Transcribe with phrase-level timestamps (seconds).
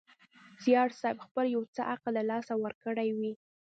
[0.63, 3.33] زیارصېب خپل یو څه عقل له لاسه ورکړی وي.